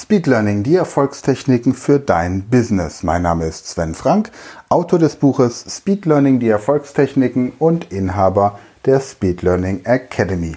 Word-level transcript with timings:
Speed 0.00 0.26
Learning, 0.26 0.62
die 0.62 0.76
Erfolgstechniken 0.76 1.74
für 1.74 2.00
dein 2.00 2.48
Business. 2.48 3.02
Mein 3.02 3.20
Name 3.20 3.44
ist 3.44 3.66
Sven 3.66 3.94
Frank, 3.94 4.30
Autor 4.70 4.98
des 4.98 5.16
Buches 5.16 5.66
Speed 5.68 6.06
Learning, 6.06 6.40
die 6.40 6.48
Erfolgstechniken 6.48 7.52
und 7.58 7.92
Inhaber 7.92 8.58
der 8.86 9.00
Speed 9.00 9.42
Learning 9.42 9.84
Academy. 9.84 10.56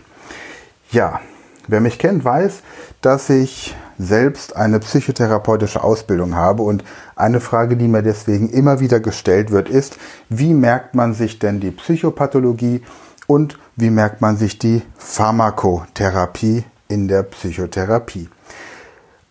Ja, 0.92 1.20
wer 1.68 1.82
mich 1.82 2.00
kennt, 2.00 2.24
weiß, 2.24 2.62
dass 3.02 3.30
ich 3.30 3.76
selbst 4.00 4.56
eine 4.56 4.80
psychotherapeutische 4.80 5.84
Ausbildung 5.84 6.36
habe 6.36 6.64
und 6.64 6.86
eine 7.18 7.42
Frage, 7.42 7.76
die 7.76 7.90
mir 7.90 8.02
deswegen 8.02 8.50
immer 8.50 8.80
wieder 8.80 9.02
gestellt 9.02 9.52
wird, 9.52 9.68
ist, 9.68 9.98
wie 10.30 10.54
merkt 10.54 10.96
man 10.96 11.14
sich 11.14 11.38
denn 11.38 11.60
die 11.60 11.72
Psychopathologie 11.72 12.82
und 13.28 13.60
wie 13.76 13.90
merkt 13.90 14.22
man 14.22 14.38
sich 14.38 14.58
die 14.58 14.84
Pharmakotherapie 14.98 16.64
in 16.88 17.10
der 17.10 17.24
Psychotherapie? 17.24 18.30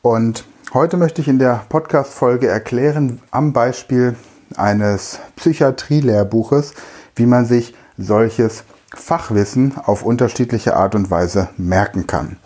Und 0.04 0.44
heute 0.74 0.96
möchte 0.96 1.20
ich 1.20 1.28
in 1.28 1.38
der 1.38 1.64
Podcast-Folge 1.68 2.48
erklären, 2.48 3.20
am 3.30 3.52
Beispiel 3.52 4.16
eines 4.56 5.20
Psychiatrie-Lehrbuches, 5.36 6.74
wie 7.14 7.26
man 7.26 7.46
sich 7.46 7.72
solches 7.96 8.64
Fachwissen 8.92 9.74
auf 9.78 10.02
unterschiedliche 10.02 10.74
Art 10.74 10.96
und 10.96 11.12
Weise 11.12 11.50
merken 11.56 12.08
kann. 12.08 12.36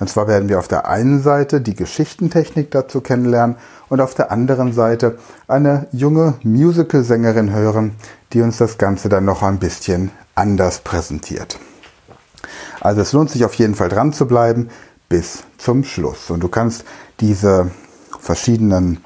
Und 0.00 0.08
zwar 0.08 0.26
werden 0.26 0.48
wir 0.48 0.58
auf 0.58 0.68
der 0.68 0.88
einen 0.88 1.22
Seite 1.22 1.60
die 1.60 1.76
Geschichtentechnik 1.76 2.70
dazu 2.70 3.02
kennenlernen 3.02 3.56
und 3.90 4.00
auf 4.00 4.14
der 4.14 4.32
anderen 4.32 4.72
Seite 4.72 5.18
eine 5.46 5.88
junge 5.92 6.38
Musical-Sängerin 6.44 7.52
hören, 7.52 7.92
die 8.32 8.40
uns 8.40 8.56
das 8.56 8.78
Ganze 8.78 9.10
dann 9.10 9.26
noch 9.26 9.42
ein 9.42 9.58
bisschen 9.58 10.12
anders 10.34 10.80
präsentiert. 10.80 11.58
Also 12.80 13.02
es 13.02 13.12
lohnt 13.12 13.28
sich 13.28 13.44
auf 13.44 13.52
jeden 13.56 13.74
Fall 13.74 13.90
dran 13.90 14.14
zu 14.14 14.26
bleiben 14.26 14.70
bis 15.10 15.44
zum 15.62 15.84
Schluss. 15.84 16.30
Und 16.30 16.40
du 16.40 16.48
kannst 16.48 16.84
diese 17.20 17.70
verschiedenen 18.20 19.02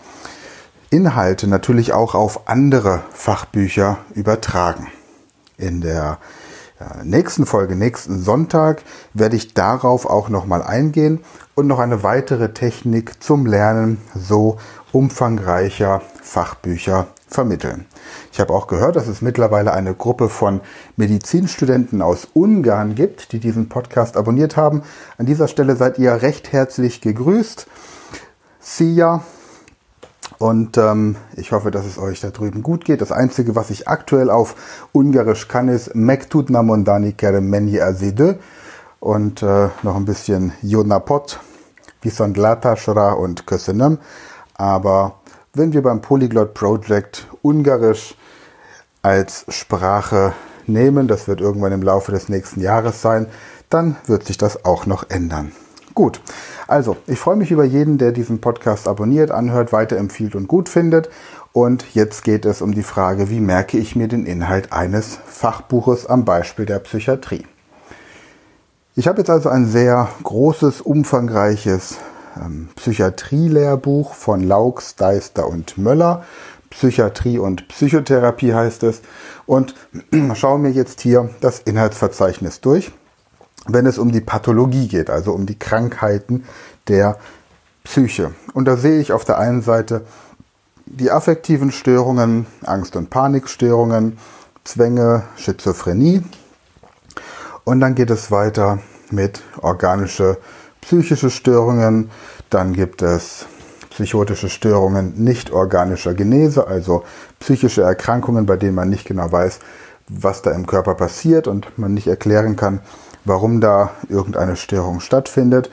Inhalte 0.90 1.48
natürlich 1.48 1.92
auch 1.92 2.14
auf 2.14 2.48
andere 2.48 3.02
Fachbücher 3.12 3.98
übertragen. 4.14 4.88
In 5.58 5.80
der 5.80 6.18
äh, 6.78 7.04
nächsten 7.04 7.46
Folge, 7.46 7.76
nächsten 7.76 8.20
Sonntag, 8.22 8.82
werde 9.12 9.36
ich 9.36 9.54
darauf 9.54 10.06
auch 10.06 10.28
nochmal 10.28 10.62
eingehen 10.62 11.20
und 11.54 11.66
noch 11.66 11.78
eine 11.78 12.02
weitere 12.02 12.52
Technik 12.52 13.22
zum 13.22 13.46
Lernen 13.46 14.00
so 14.14 14.58
umfangreicher 14.92 16.02
Fachbücher 16.22 17.08
vermitteln. 17.26 17.86
Ich 18.32 18.40
habe 18.40 18.52
auch 18.52 18.66
gehört, 18.66 18.96
dass 18.96 19.08
es 19.08 19.20
mittlerweile 19.22 19.72
eine 19.72 19.94
Gruppe 19.94 20.28
von 20.28 20.60
Medizinstudenten 20.96 22.02
aus 22.02 22.28
Ungarn 22.34 22.94
gibt, 22.94 23.32
die 23.32 23.40
diesen 23.40 23.68
Podcast 23.68 24.16
abonniert 24.16 24.56
haben. 24.56 24.82
An 25.18 25.26
dieser 25.26 25.48
Stelle 25.48 25.76
seid 25.76 25.98
ihr 25.98 26.22
recht 26.22 26.52
herzlich 26.52 27.00
gegrüßt. 27.00 27.66
Sia. 28.60 29.22
Und 30.38 30.76
ähm, 30.76 31.16
ich 31.36 31.52
hoffe, 31.52 31.70
dass 31.70 31.86
es 31.86 31.98
euch 31.98 32.20
da 32.20 32.30
drüben 32.30 32.62
gut 32.62 32.84
geht. 32.84 33.00
Das 33.00 33.12
Einzige, 33.12 33.54
was 33.54 33.70
ich 33.70 33.88
aktuell 33.88 34.28
auf 34.28 34.88
Ungarisch 34.92 35.48
kann, 35.48 35.68
ist 35.68 35.94
Mektut 35.94 36.50
namondani 36.50 37.12
keremeni 37.12 37.80
azide 37.80 38.38
und 39.00 39.42
äh, 39.42 39.68
noch 39.82 39.96
ein 39.96 40.04
bisschen 40.04 40.52
Jonapot, 40.62 41.40
Visondlata, 42.02 42.76
Shra 42.76 43.12
und 43.12 43.46
Kösenem. 43.46 43.98
Aber 44.54 45.20
wenn 45.56 45.72
wir 45.72 45.82
beim 45.82 46.02
Polyglot 46.02 46.52
Project 46.52 47.26
Ungarisch 47.40 48.14
als 49.02 49.46
Sprache 49.48 50.34
nehmen, 50.66 51.08
das 51.08 51.28
wird 51.28 51.40
irgendwann 51.40 51.72
im 51.72 51.82
Laufe 51.82 52.12
des 52.12 52.28
nächsten 52.28 52.60
Jahres 52.60 53.00
sein, 53.00 53.26
dann 53.70 53.96
wird 54.06 54.24
sich 54.26 54.36
das 54.36 54.64
auch 54.64 54.84
noch 54.86 55.08
ändern. 55.08 55.52
Gut, 55.94 56.20
also 56.68 56.98
ich 57.06 57.18
freue 57.18 57.36
mich 57.36 57.50
über 57.50 57.64
jeden, 57.64 57.96
der 57.96 58.12
diesen 58.12 58.40
Podcast 58.42 58.86
abonniert, 58.86 59.30
anhört, 59.30 59.72
weiterempfiehlt 59.72 60.34
und 60.34 60.46
gut 60.46 60.68
findet. 60.68 61.08
Und 61.54 61.94
jetzt 61.94 62.22
geht 62.22 62.44
es 62.44 62.60
um 62.60 62.72
die 62.72 62.82
Frage, 62.82 63.30
wie 63.30 63.40
merke 63.40 63.78
ich 63.78 63.96
mir 63.96 64.08
den 64.08 64.26
Inhalt 64.26 64.74
eines 64.74 65.18
Fachbuches 65.24 66.04
am 66.04 66.26
Beispiel 66.26 66.66
der 66.66 66.80
Psychiatrie. 66.80 67.46
Ich 68.94 69.08
habe 69.08 69.18
jetzt 69.18 69.30
also 69.30 69.48
ein 69.48 69.66
sehr 69.66 70.08
großes, 70.22 70.82
umfangreiches 70.82 71.96
ähm, 72.40 72.68
Psychiatrie-Lehrbuch 72.76 74.14
von 74.14 74.42
Laux, 74.42 74.96
Deister 74.96 75.46
und 75.46 75.78
Möller. 75.78 76.24
Psychiatrie 76.70 77.38
und 77.38 77.68
Psychotherapie 77.68 78.52
heißt 78.52 78.82
es. 78.82 79.02
Und 79.46 79.74
schaue 80.34 80.58
mir 80.58 80.70
jetzt 80.70 81.00
hier 81.00 81.30
das 81.40 81.60
Inhaltsverzeichnis 81.60 82.60
durch, 82.60 82.92
wenn 83.66 83.86
es 83.86 83.98
um 83.98 84.12
die 84.12 84.20
Pathologie 84.20 84.88
geht, 84.88 85.10
also 85.10 85.32
um 85.32 85.46
die 85.46 85.58
Krankheiten 85.58 86.44
der 86.88 87.18
Psyche. 87.84 88.32
Und 88.52 88.66
da 88.66 88.76
sehe 88.76 89.00
ich 89.00 89.12
auf 89.12 89.24
der 89.24 89.38
einen 89.38 89.62
Seite 89.62 90.02
die 90.86 91.10
affektiven 91.10 91.72
Störungen, 91.72 92.46
Angst- 92.64 92.96
und 92.96 93.10
Panikstörungen, 93.10 94.18
Zwänge, 94.64 95.24
Schizophrenie. 95.36 96.22
Und 97.64 97.80
dann 97.80 97.94
geht 97.94 98.10
es 98.10 98.30
weiter 98.30 98.78
mit 99.10 99.42
organische 99.60 100.38
psychische 100.86 101.30
Störungen, 101.30 102.10
dann 102.48 102.72
gibt 102.72 103.02
es 103.02 103.46
psychotische 103.90 104.48
Störungen 104.48 105.14
nicht 105.16 105.50
organischer 105.50 106.14
Genese, 106.14 106.68
also 106.68 107.02
psychische 107.40 107.82
Erkrankungen, 107.82 108.46
bei 108.46 108.56
denen 108.56 108.76
man 108.76 108.88
nicht 108.88 109.04
genau 109.04 109.32
weiß, 109.32 109.58
was 110.08 110.42
da 110.42 110.52
im 110.52 110.68
Körper 110.68 110.94
passiert 110.94 111.48
und 111.48 111.76
man 111.76 111.92
nicht 111.92 112.06
erklären 112.06 112.54
kann, 112.54 112.80
warum 113.24 113.60
da 113.60 113.90
irgendeine 114.08 114.54
Störung 114.54 115.00
stattfindet. 115.00 115.70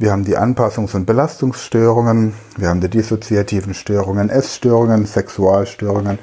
Wir 0.00 0.10
haben 0.10 0.24
die 0.24 0.36
Anpassungs- 0.36 0.96
und 0.96 1.06
Belastungsstörungen, 1.06 2.34
wir 2.56 2.68
haben 2.68 2.80
die 2.80 2.90
dissoziativen 2.90 3.72
Störungen, 3.72 4.30
Essstörungen, 4.30 5.06
Sexualstörungen 5.06 6.18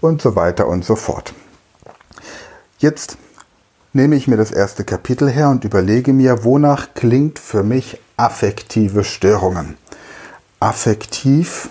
und 0.00 0.22
so 0.22 0.34
weiter 0.34 0.66
und 0.66 0.82
so 0.82 0.96
fort. 0.96 1.34
Jetzt 2.78 3.18
nehme 3.92 4.16
ich 4.16 4.28
mir 4.28 4.36
das 4.36 4.50
erste 4.50 4.84
Kapitel 4.84 5.30
her 5.30 5.50
und 5.50 5.64
überlege 5.64 6.12
mir, 6.12 6.44
wonach 6.44 6.94
klingt 6.94 7.38
für 7.38 7.62
mich 7.62 8.00
affektive 8.16 9.04
Störungen. 9.04 9.76
Affektiv, 10.60 11.68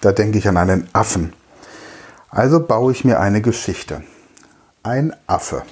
da 0.00 0.12
denke 0.12 0.38
ich 0.38 0.48
an 0.48 0.56
einen 0.56 0.88
Affen. 0.92 1.32
Also 2.30 2.60
baue 2.60 2.92
ich 2.92 3.04
mir 3.04 3.20
eine 3.20 3.40
Geschichte. 3.40 4.02
Ein 4.82 5.14
Affe. 5.26 5.62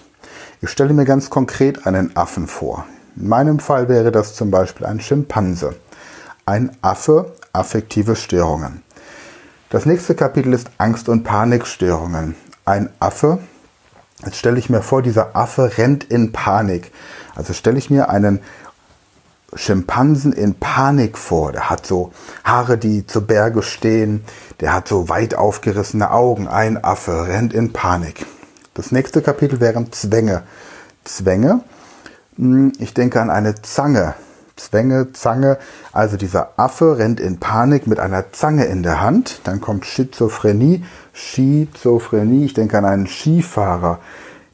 Ich 0.60 0.70
stelle 0.70 0.94
mir 0.94 1.04
ganz 1.04 1.28
konkret 1.28 1.86
einen 1.86 2.16
Affen 2.16 2.46
vor. 2.46 2.86
In 3.16 3.28
meinem 3.28 3.58
Fall 3.58 3.88
wäre 3.88 4.12
das 4.12 4.34
zum 4.34 4.50
Beispiel 4.50 4.86
ein 4.86 5.00
Schimpanse. 5.00 5.74
Ein 6.46 6.70
Affe, 6.80 7.32
affektive 7.52 8.16
Störungen. 8.16 8.82
Das 9.70 9.86
nächste 9.86 10.14
Kapitel 10.14 10.52
ist 10.52 10.70
Angst- 10.78 11.08
und 11.08 11.24
Panikstörungen. 11.24 12.36
Ein 12.64 12.90
Affe, 13.00 13.38
Jetzt 14.24 14.36
stelle 14.36 14.58
ich 14.58 14.70
mir 14.70 14.82
vor, 14.82 15.02
dieser 15.02 15.34
Affe 15.34 15.78
rennt 15.78 16.04
in 16.04 16.32
Panik. 16.32 16.92
Also 17.34 17.52
stelle 17.52 17.78
ich 17.78 17.90
mir 17.90 18.08
einen 18.08 18.40
Schimpansen 19.54 20.32
in 20.32 20.54
Panik 20.54 21.18
vor. 21.18 21.52
Der 21.52 21.68
hat 21.68 21.86
so 21.86 22.12
Haare, 22.44 22.78
die 22.78 23.06
zu 23.06 23.26
Berge 23.26 23.62
stehen. 23.62 24.24
Der 24.60 24.72
hat 24.72 24.88
so 24.88 25.08
weit 25.08 25.34
aufgerissene 25.34 26.10
Augen. 26.10 26.48
Ein 26.48 26.82
Affe 26.82 27.26
rennt 27.26 27.52
in 27.52 27.72
Panik. 27.72 28.24
Das 28.74 28.92
nächste 28.92 29.22
Kapitel 29.22 29.60
wären 29.60 29.92
Zwänge. 29.92 30.42
Zwänge. 31.04 31.60
Hm, 32.36 32.72
ich 32.78 32.94
denke 32.94 33.20
an 33.20 33.28
eine 33.28 33.60
Zange. 33.60 34.14
Zwänge, 34.56 35.12
Zange. 35.12 35.58
Also 35.92 36.16
dieser 36.16 36.58
Affe 36.58 36.98
rennt 36.98 37.20
in 37.20 37.38
Panik 37.38 37.86
mit 37.86 38.00
einer 38.00 38.32
Zange 38.32 38.64
in 38.66 38.82
der 38.82 39.00
Hand. 39.00 39.40
Dann 39.44 39.60
kommt 39.60 39.86
Schizophrenie. 39.86 40.84
Schizophrenie. 41.12 42.44
Ich 42.44 42.54
denke 42.54 42.78
an 42.78 42.84
einen 42.84 43.06
Skifahrer. 43.06 43.98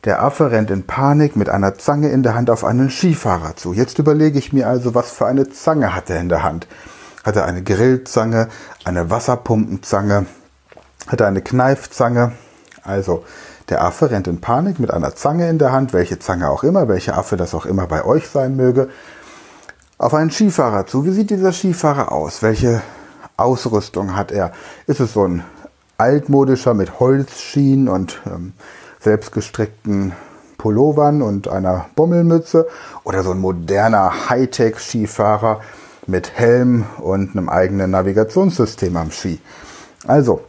Der 0.05 0.23
Affe 0.23 0.51
rennt 0.51 0.71
in 0.71 0.85
Panik 0.85 1.35
mit 1.35 1.49
einer 1.49 1.77
Zange 1.77 2.09
in 2.11 2.23
der 2.23 2.35
Hand 2.35 2.51
auf 2.51 2.65
einen 2.65 2.89
Skifahrer 2.89 3.57
zu. 3.57 3.73
Jetzt 3.73 3.99
überlege 3.99 4.39
ich 4.39 4.53
mir 4.53 4.69
also, 4.69 4.95
was 4.95 5.11
für 5.11 5.27
eine 5.27 5.51
Zange 5.51 5.95
hat 5.95 6.09
er 6.09 6.21
in 6.21 6.29
der 6.29 6.43
Hand. 6.45 6.69
Hat 7.25 7.37
er 7.37 7.45
eine 7.45 7.63
Grillzange, 7.63 8.49
eine 8.85 9.11
Wasserpumpenzange, 9.11 10.27
hat 11.09 11.21
er 11.21 11.27
eine 11.27 11.43
Kneifzange? 11.43 12.33
Also, 12.85 13.25
der 13.69 13.83
Affe 13.83 14.11
rennt 14.11 14.29
in 14.29 14.41
Panik 14.41 14.79
mit 14.79 14.93
einer 14.93 15.15
Zange 15.15 15.51
in 15.51 15.59
der 15.59 15.73
Hand, 15.73 15.93
welche 15.93 16.19
Zange 16.19 16.49
auch 16.49 16.63
immer, 16.63 16.89
welcher 16.89 17.19
Affe 17.19 17.37
das 17.37 17.55
auch 17.55 17.67
immer 17.67 17.87
bei 17.87 18.05
euch 18.05 18.29
sein 18.29 18.57
möge, 18.57 18.89
auf 19.99 20.15
einen 20.15 20.31
Skifahrer 20.31 20.87
zu. 20.87 21.05
Wie 21.05 21.11
sieht 21.11 21.31
dieser 21.31 21.53
Skifahrer 21.53 22.13
aus? 22.13 22.43
Welche 22.43 22.83
Ausrüstung 23.37 24.17
hat 24.17 24.31
er? 24.31 24.53
Ist 24.87 25.01
es 25.01 25.13
so 25.13 25.27
ein 25.27 25.45
altmodischer 25.99 26.75
mit 26.75 27.01
Holzschienen 27.01 27.89
und 27.89 28.21
ähm, 28.27 28.53
selbstgestrickten 29.01 30.13
Pullovern 30.57 31.23
und 31.23 31.49
einer 31.49 31.87
Bommelmütze 31.97 32.69
oder 33.05 33.23
so 33.23 33.33
ein 33.33 33.39
moderner 33.39 34.29
Hightech-Skifahrer 34.29 35.61
mit 36.07 36.33
Helm 36.39 36.87
und 36.99 37.37
einem 37.37 37.49
eigenen 37.49 37.91
Navigationssystem 37.91 38.97
am 38.97 39.11
Ski. 39.11 39.41
Also, 40.07 40.41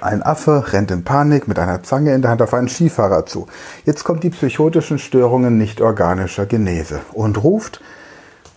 ein 0.00 0.22
Affe 0.22 0.72
rennt 0.72 0.90
in 0.90 1.02
Panik 1.02 1.48
mit 1.48 1.58
einer 1.58 1.82
Zange 1.82 2.14
in 2.14 2.22
der 2.22 2.30
Hand 2.30 2.42
auf 2.42 2.54
einen 2.54 2.68
Skifahrer 2.68 3.26
zu. 3.26 3.46
Jetzt 3.84 4.04
kommt 4.04 4.22
die 4.22 4.30
psychotischen 4.30 4.98
Störungen 4.98 5.58
nicht 5.58 5.80
organischer 5.80 6.46
Genese 6.46 7.00
und 7.12 7.42
ruft 7.42 7.80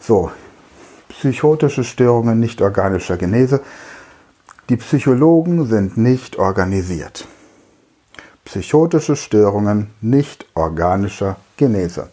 so, 0.06 0.32
psychotische 1.08 1.86
Störungen 1.86 2.38
nicht 2.38 2.62
organischer 2.62 3.16
Genese. 3.16 3.62
Die 4.68 4.76
Psychologen 4.76 5.66
sind 5.66 5.96
nicht 5.96 6.38
organisiert. 6.38 7.26
Psychotische 8.44 9.16
Störungen 9.16 9.92
nicht 10.02 10.46
organischer 10.56 11.38
Genese. 11.56 12.10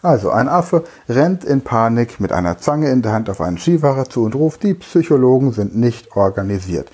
Also 0.00 0.30
ein 0.30 0.48
Affe 0.48 0.84
rennt 1.06 1.44
in 1.44 1.60
Panik 1.60 2.18
mit 2.18 2.32
einer 2.32 2.56
Zange 2.56 2.90
in 2.90 3.02
der 3.02 3.12
Hand 3.12 3.28
auf 3.28 3.42
einen 3.42 3.58
Skifahrer 3.58 4.08
zu 4.08 4.24
und 4.24 4.34
ruft, 4.34 4.62
die 4.62 4.72
Psychologen 4.72 5.52
sind 5.52 5.76
nicht 5.76 6.16
organisiert. 6.16 6.90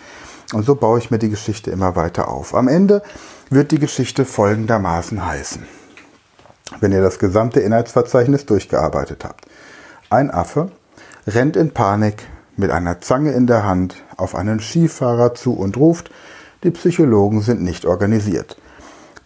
Und 0.53 0.67
so 0.67 0.75
baue 0.75 0.99
ich 0.99 1.13
mir 1.13 1.19
die 1.19 1.31
Geschichte 1.31 1.71
immer 1.71 1.95
weiter 1.95 2.27
auf. 2.27 2.57
Am 2.57 2.67
Ende 2.67 3.03
wird 3.51 3.71
die 3.71 3.79
Geschichte 3.79 4.25
folgendermaßen 4.25 5.25
heißen. 5.25 5.63
Wenn 6.81 6.91
ihr 6.91 7.03
das 7.03 7.21
gesamte 7.21 7.61
Inhaltsverzeichnis 7.61 8.47
durchgearbeitet 8.47 9.25
habt. 9.25 9.47
Ein 10.13 10.33
Affe 10.33 10.73
rennt 11.29 11.57
in 11.57 11.71
Panik 11.71 12.27
mit 12.57 12.73
einer 12.73 13.01
Zange 13.01 13.31
in 13.31 13.47
der 13.47 13.65
Hand 13.65 13.95
auf 14.17 14.35
einen 14.35 14.59
Skifahrer 14.59 15.35
zu 15.35 15.53
und 15.53 15.77
ruft, 15.77 16.11
die 16.65 16.73
Psychologen 16.73 17.43
sind 17.43 17.63
nicht 17.63 17.85
organisiert. 17.85 18.57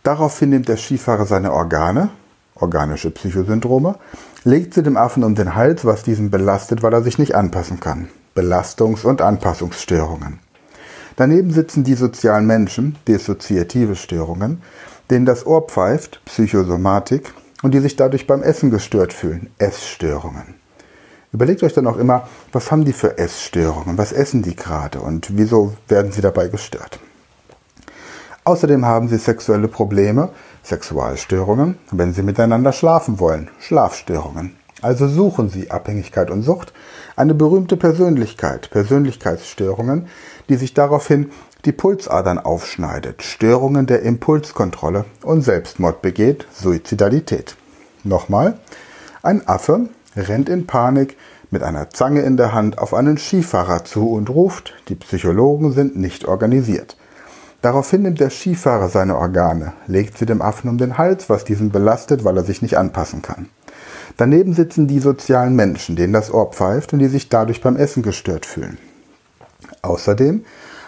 Daraufhin 0.02 0.50
nimmt 0.50 0.68
der 0.68 0.76
Skifahrer 0.76 1.24
seine 1.24 1.54
Organe, 1.54 2.10
organische 2.54 3.10
Psychosyndrome, 3.10 3.94
legt 4.44 4.74
sie 4.74 4.82
dem 4.82 4.98
Affen 4.98 5.24
um 5.24 5.34
den 5.34 5.54
Hals, 5.54 5.86
was 5.86 6.02
diesen 6.02 6.28
belastet, 6.30 6.82
weil 6.82 6.92
er 6.92 7.02
sich 7.02 7.16
nicht 7.16 7.34
anpassen 7.34 7.80
kann. 7.80 8.10
Belastungs- 8.34 9.06
und 9.06 9.22
Anpassungsstörungen. 9.22 10.38
Daneben 11.16 11.50
sitzen 11.50 11.84
die 11.84 11.94
sozialen 11.94 12.46
Menschen, 12.46 12.98
dissoziative 13.08 13.96
Störungen, 13.96 14.60
denen 15.10 15.24
das 15.24 15.46
Ohr 15.46 15.66
pfeift, 15.66 16.20
Psychosomatik, 16.26 17.32
und 17.62 17.72
die 17.72 17.80
sich 17.80 17.96
dadurch 17.96 18.26
beim 18.26 18.42
Essen 18.42 18.70
gestört 18.70 19.14
fühlen, 19.14 19.48
Essstörungen. 19.56 20.62
Überlegt 21.34 21.64
euch 21.64 21.72
dann 21.72 21.88
auch 21.88 21.96
immer, 21.96 22.28
was 22.52 22.70
haben 22.70 22.84
die 22.84 22.92
für 22.92 23.18
Essstörungen, 23.18 23.98
was 23.98 24.12
essen 24.12 24.42
die 24.42 24.54
gerade 24.54 25.00
und 25.00 25.36
wieso 25.36 25.72
werden 25.88 26.12
sie 26.12 26.20
dabei 26.20 26.46
gestört. 26.46 27.00
Außerdem 28.44 28.86
haben 28.86 29.08
sie 29.08 29.18
sexuelle 29.18 29.66
Probleme, 29.66 30.28
Sexualstörungen, 30.62 31.76
wenn 31.90 32.14
sie 32.14 32.22
miteinander 32.22 32.72
schlafen 32.72 33.18
wollen, 33.18 33.50
Schlafstörungen. 33.58 34.54
Also 34.80 35.08
suchen 35.08 35.48
sie 35.48 35.72
Abhängigkeit 35.72 36.30
und 36.30 36.42
Sucht, 36.42 36.72
eine 37.16 37.34
berühmte 37.34 37.76
Persönlichkeit, 37.76 38.70
Persönlichkeitsstörungen, 38.70 40.06
die 40.48 40.54
sich 40.54 40.72
daraufhin 40.72 41.32
die 41.64 41.72
Pulsadern 41.72 42.38
aufschneidet, 42.38 43.24
Störungen 43.24 43.86
der 43.86 44.02
Impulskontrolle 44.02 45.04
und 45.24 45.42
Selbstmord 45.42 46.00
begeht, 46.00 46.46
Suizidalität. 46.52 47.56
Nochmal, 48.04 48.58
ein 49.22 49.48
Affe 49.48 49.88
rennt 50.16 50.48
in 50.48 50.66
Panik 50.66 51.16
mit 51.50 51.62
einer 51.62 51.90
Zange 51.90 52.22
in 52.22 52.36
der 52.36 52.52
Hand 52.52 52.78
auf 52.78 52.94
einen 52.94 53.18
Skifahrer 53.18 53.84
zu 53.84 54.10
und 54.10 54.30
ruft, 54.30 54.74
die 54.88 54.94
Psychologen 54.94 55.72
sind 55.72 55.96
nicht 55.96 56.24
organisiert. 56.24 56.96
Daraufhin 57.62 58.02
nimmt 58.02 58.20
der 58.20 58.30
Skifahrer 58.30 58.88
seine 58.88 59.16
Organe, 59.16 59.72
legt 59.86 60.18
sie 60.18 60.26
dem 60.26 60.42
Affen 60.42 60.68
um 60.68 60.76
den 60.76 60.98
Hals, 60.98 61.30
was 61.30 61.44
diesen 61.44 61.70
belastet, 61.70 62.24
weil 62.24 62.36
er 62.36 62.44
sich 62.44 62.60
nicht 62.60 62.76
anpassen 62.76 63.22
kann. 63.22 63.48
Daneben 64.16 64.52
sitzen 64.52 64.86
die 64.86 65.00
sozialen 65.00 65.56
Menschen, 65.56 65.96
denen 65.96 66.12
das 66.12 66.32
Ohr 66.32 66.52
pfeift 66.52 66.92
und 66.92 66.98
die 66.98 67.08
sich 67.08 67.28
dadurch 67.28 67.62
beim 67.62 67.76
Essen 67.76 68.02
gestört 68.02 68.46
fühlen. 68.46 68.78
Außerdem 69.82 70.44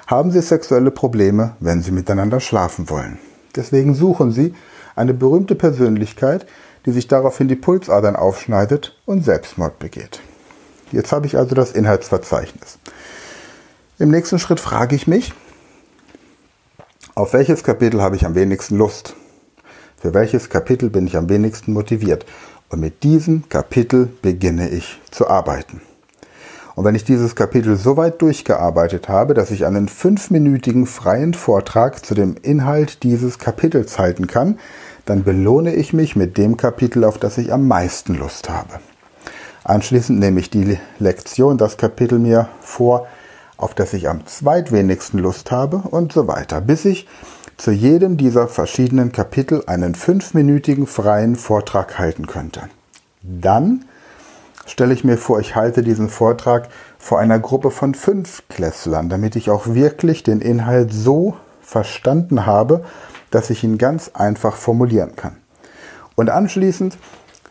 haben 0.06 0.30
sie 0.30 0.42
sexuelle 0.42 0.90
Probleme, 0.90 1.56
wenn 1.60 1.82
sie 1.82 1.92
miteinander 1.92 2.40
schlafen 2.40 2.90
wollen. 2.90 3.18
Deswegen 3.56 3.94
suchen 3.94 4.30
sie 4.30 4.54
eine 4.94 5.14
berühmte 5.14 5.54
Persönlichkeit, 5.54 6.46
die 6.86 6.92
sich 6.92 7.08
daraufhin 7.08 7.48
die 7.48 7.56
Pulsadern 7.56 8.16
aufschneidet 8.16 8.96
und 9.04 9.24
Selbstmord 9.24 9.78
begeht. 9.78 10.20
Jetzt 10.92 11.12
habe 11.12 11.26
ich 11.26 11.36
also 11.36 11.54
das 11.54 11.72
Inhaltsverzeichnis. 11.72 12.78
Im 13.98 14.10
nächsten 14.10 14.38
Schritt 14.38 14.60
frage 14.60 14.94
ich 14.94 15.06
mich, 15.06 15.34
auf 17.14 17.32
welches 17.32 17.64
Kapitel 17.64 18.00
habe 18.00 18.14
ich 18.14 18.24
am 18.24 18.34
wenigsten 18.34 18.76
Lust? 18.76 19.16
Für 19.96 20.14
welches 20.14 20.48
Kapitel 20.48 20.90
bin 20.90 21.06
ich 21.06 21.16
am 21.16 21.28
wenigsten 21.28 21.72
motiviert? 21.72 22.26
Und 22.68 22.80
mit 22.80 23.02
diesem 23.02 23.48
Kapitel 23.48 24.08
beginne 24.22 24.68
ich 24.68 25.00
zu 25.10 25.28
arbeiten. 25.28 25.80
Und 26.76 26.84
wenn 26.84 26.94
ich 26.94 27.04
dieses 27.04 27.34
Kapitel 27.34 27.76
so 27.76 27.96
weit 27.96 28.20
durchgearbeitet 28.20 29.08
habe, 29.08 29.32
dass 29.32 29.50
ich 29.50 29.64
einen 29.64 29.88
fünfminütigen 29.88 30.84
freien 30.84 31.32
Vortrag 31.32 32.04
zu 32.04 32.14
dem 32.14 32.36
Inhalt 32.42 33.02
dieses 33.02 33.38
Kapitels 33.38 33.98
halten 33.98 34.26
kann, 34.26 34.58
dann 35.06 35.24
belohne 35.24 35.74
ich 35.74 35.94
mich 35.94 36.16
mit 36.16 36.36
dem 36.36 36.58
Kapitel, 36.58 37.04
auf 37.04 37.16
das 37.16 37.38
ich 37.38 37.50
am 37.50 37.66
meisten 37.66 38.14
Lust 38.14 38.50
habe. 38.50 38.80
Anschließend 39.64 40.20
nehme 40.20 40.38
ich 40.38 40.50
die 40.50 40.78
Lektion, 40.98 41.56
das 41.56 41.78
Kapitel 41.78 42.18
mir 42.18 42.48
vor, 42.60 43.06
auf 43.56 43.72
das 43.72 43.94
ich 43.94 44.10
am 44.10 44.26
zweitwenigsten 44.26 45.18
Lust 45.18 45.50
habe 45.50 45.78
und 45.78 46.12
so 46.12 46.28
weiter, 46.28 46.60
bis 46.60 46.84
ich 46.84 47.08
zu 47.56 47.70
jedem 47.70 48.18
dieser 48.18 48.48
verschiedenen 48.48 49.12
Kapitel 49.12 49.64
einen 49.66 49.94
fünfminütigen 49.94 50.86
freien 50.86 51.36
Vortrag 51.36 51.98
halten 51.98 52.26
könnte. 52.26 52.68
Dann 53.22 53.86
stelle 54.66 54.92
ich 54.92 55.04
mir 55.04 55.16
vor, 55.16 55.40
ich 55.40 55.56
halte 55.56 55.82
diesen 55.82 56.08
Vortrag 56.08 56.68
vor 56.98 57.18
einer 57.18 57.38
Gruppe 57.38 57.70
von 57.70 57.94
fünf 57.94 58.42
Klässlern, 58.48 59.08
damit 59.08 59.36
ich 59.36 59.48
auch 59.48 59.66
wirklich 59.68 60.22
den 60.22 60.40
Inhalt 60.40 60.92
so 60.92 61.36
verstanden 61.62 62.44
habe, 62.46 62.84
dass 63.30 63.50
ich 63.50 63.64
ihn 63.64 63.78
ganz 63.78 64.10
einfach 64.14 64.56
formulieren 64.56 65.16
kann. 65.16 65.36
Und 66.14 66.30
anschließend 66.30 66.98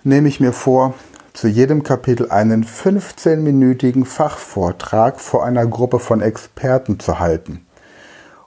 nehme 0.04 0.28
ich 0.28 0.40
mir 0.40 0.54
vor, 0.54 0.94
zu 1.34 1.48
jedem 1.48 1.84
Kapitel 1.84 2.32
einen 2.32 2.66
15-minütigen 2.66 4.06
Fachvortrag 4.06 5.20
vor 5.20 5.46
einer 5.46 5.66
Gruppe 5.66 6.00
von 6.00 6.22
Experten 6.22 7.00
zu 7.00 7.20
halten. 7.20 7.66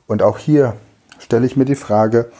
Und 0.06 0.22
auch 0.22 0.38
hier 0.38 0.74
stelle 1.18 1.44
ich 1.44 1.56
mir 1.56 1.66
die 1.66 1.74
Frage, 1.74 2.30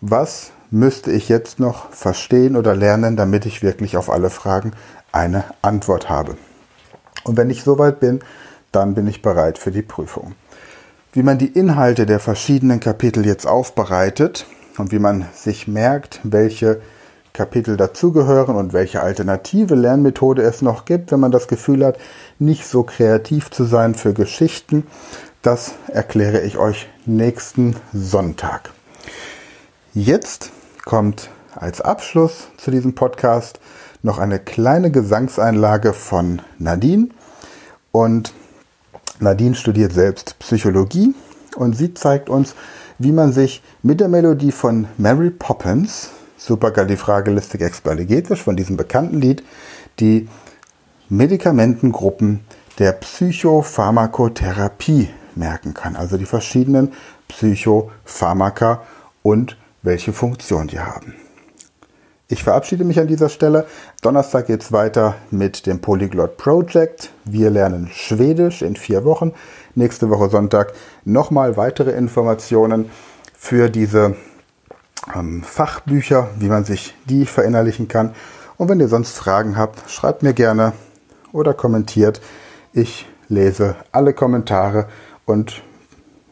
was 0.00 0.52
müsste 0.70 1.10
ich 1.10 1.28
jetzt 1.28 1.60
noch 1.60 1.90
verstehen 1.90 2.56
oder 2.56 2.74
lernen, 2.74 3.16
damit 3.16 3.44
ich 3.44 3.62
wirklich 3.62 3.96
auf 3.96 4.08
alle 4.08 4.30
Fragen 4.30 4.72
eine 5.12 5.44
Antwort 5.62 6.08
habe. 6.08 6.36
Und 7.24 7.36
wenn 7.36 7.50
ich 7.50 7.62
soweit 7.62 8.00
bin, 8.00 8.20
dann 8.72 8.94
bin 8.94 9.06
ich 9.06 9.22
bereit 9.22 9.58
für 9.58 9.70
die 9.70 9.82
Prüfung. 9.82 10.34
Wie 11.12 11.22
man 11.22 11.38
die 11.38 11.48
Inhalte 11.48 12.06
der 12.06 12.20
verschiedenen 12.20 12.80
Kapitel 12.80 13.26
jetzt 13.26 13.46
aufbereitet 13.46 14.46
und 14.78 14.92
wie 14.92 15.00
man 15.00 15.26
sich 15.34 15.66
merkt, 15.66 16.20
welche 16.22 16.80
Kapitel 17.32 17.76
dazugehören 17.76 18.56
und 18.56 18.72
welche 18.72 19.02
alternative 19.02 19.74
Lernmethode 19.74 20.42
es 20.42 20.62
noch 20.62 20.84
gibt, 20.84 21.12
wenn 21.12 21.20
man 21.20 21.32
das 21.32 21.48
Gefühl 21.48 21.84
hat, 21.84 21.98
nicht 22.38 22.66
so 22.66 22.82
kreativ 22.82 23.50
zu 23.50 23.64
sein 23.64 23.94
für 23.94 24.12
Geschichten. 24.12 24.86
Das 25.42 25.72
erkläre 25.88 26.40
ich 26.40 26.58
euch 26.58 26.88
nächsten 27.06 27.76
Sonntag. 27.92 28.70
Jetzt 29.94 30.50
kommt 30.84 31.30
als 31.54 31.80
Abschluss 31.80 32.48
zu 32.56 32.70
diesem 32.70 32.94
Podcast 32.94 33.60
noch 34.02 34.18
eine 34.18 34.38
kleine 34.38 34.90
Gesangseinlage 34.90 35.92
von 35.92 36.40
Nadine. 36.58 37.10
Und 37.92 38.32
Nadine 39.18 39.54
studiert 39.54 39.92
selbst 39.92 40.38
Psychologie 40.38 41.14
und 41.56 41.76
sie 41.76 41.92
zeigt 41.94 42.30
uns, 42.30 42.54
wie 42.98 43.12
man 43.12 43.32
sich 43.32 43.62
mit 43.82 44.00
der 44.00 44.08
Melodie 44.08 44.52
von 44.52 44.86
Mary 44.98 45.30
Poppins 45.30 46.10
Supergalifragilistikexpialidocious 46.38 48.40
von 48.40 48.56
diesem 48.56 48.76
bekannten 48.76 49.20
Lied 49.20 49.44
die 49.98 50.28
Medikamentengruppen 51.10 52.40
der 52.78 52.92
Psychopharmakotherapie 52.92 55.10
merken 55.34 55.74
kann. 55.74 55.96
Also 55.96 56.16
die 56.16 56.24
verschiedenen 56.24 56.94
Psychopharmaka 57.28 58.80
und 59.22 59.58
welche 59.82 60.14
Funktion 60.14 60.68
die 60.68 60.80
haben. 60.80 61.14
Ich 62.32 62.44
verabschiede 62.44 62.84
mich 62.84 63.00
an 63.00 63.08
dieser 63.08 63.28
Stelle. 63.28 63.66
Donnerstag 64.02 64.46
geht 64.46 64.62
es 64.62 64.70
weiter 64.70 65.16
mit 65.32 65.66
dem 65.66 65.80
Polyglot 65.80 66.36
Project. 66.36 67.10
Wir 67.24 67.50
lernen 67.50 67.90
Schwedisch 67.92 68.62
in 68.62 68.76
vier 68.76 69.04
Wochen. 69.04 69.32
Nächste 69.74 70.10
Woche 70.10 70.30
Sonntag 70.30 70.72
nochmal 71.04 71.56
weitere 71.56 71.90
Informationen 71.90 72.88
für 73.36 73.68
diese 73.68 74.14
ähm, 75.12 75.42
Fachbücher, 75.42 76.28
wie 76.38 76.46
man 76.46 76.64
sich 76.64 76.94
die 77.06 77.26
verinnerlichen 77.26 77.88
kann. 77.88 78.14
Und 78.58 78.68
wenn 78.68 78.78
ihr 78.78 78.86
sonst 78.86 79.18
Fragen 79.18 79.56
habt, 79.56 79.90
schreibt 79.90 80.22
mir 80.22 80.32
gerne 80.32 80.72
oder 81.32 81.52
kommentiert. 81.52 82.20
Ich 82.72 83.08
lese 83.28 83.74
alle 83.90 84.14
Kommentare 84.14 84.86
und 85.24 85.62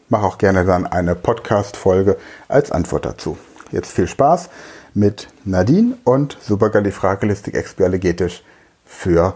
mache 0.07 0.25
auch 0.25 0.37
gerne 0.37 0.63
dann 0.63 0.87
eine 0.87 1.15
Podcast-Folge 1.15 2.15
als 2.47 2.71
Antwort 2.71 3.03
dazu. 3.03 3.37
Jetzt 3.71 3.91
viel 3.91 4.07
Spaß 4.07 4.49
mit 4.93 5.27
Nadine 5.45 5.97
und 6.03 6.37
Supergalifragilistik-Expialigetisch 6.41 8.43
für 8.85 9.35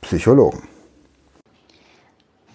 Psychologen. 0.00 0.62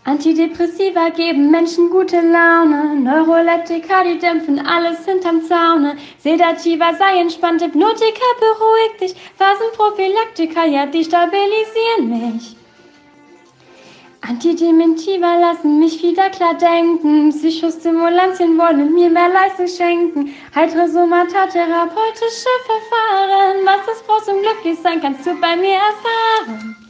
Antidepressiva 0.08 1.10
geben 1.10 1.52
Menschen 1.52 1.90
gute 1.90 2.22
Laune, 2.22 2.96
Neuroleptika, 2.96 4.06
die 4.06 4.18
dämpfen 4.18 4.66
alles 4.66 5.04
hinterm 5.04 5.44
Zaune, 5.44 5.98
Sedativa 6.20 6.96
sei 6.96 7.20
entspannt, 7.20 7.62
Hypnotika 7.62 8.28
beruhigt 8.40 9.02
dich, 9.02 9.16
Phasenprophylaktika, 9.38 10.66
ja, 10.66 10.86
die 10.86 11.04
stabilisieren 11.04 12.36
mich. 12.36 12.56
Antidementiva 14.22 15.38
lassen 15.38 15.80
mich 15.80 16.02
wieder 16.02 16.30
klar 16.30 16.56
denken. 16.56 17.30
Psychostimulantien 17.30 18.58
wollen 18.58 18.94
mir 18.94 19.10
mehr 19.10 19.30
Leistung 19.30 19.68
schenken. 19.68 20.34
Heitere 20.56 20.88
therapeutische 21.48 22.50
Verfahren. 22.66 23.66
Was 23.66 23.86
das 23.86 24.04
brauchst, 24.04 24.30
um 24.30 24.42
glücklich 24.42 24.80
sein, 24.80 25.00
kannst 25.02 25.26
du 25.26 25.40
bei 25.40 25.56
mir 25.56 25.76
erfahren. 25.76 26.87